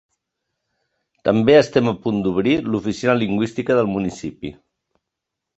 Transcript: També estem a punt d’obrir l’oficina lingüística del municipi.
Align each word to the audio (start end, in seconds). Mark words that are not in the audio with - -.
També 1.27 1.57
estem 1.57 1.91
a 1.93 1.93
punt 2.07 2.19
d’obrir 2.29 2.55
l’oficina 2.71 3.17
lingüística 3.23 3.79
del 3.81 3.93
municipi. 3.97 4.57